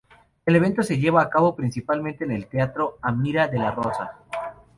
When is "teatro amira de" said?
2.47-3.59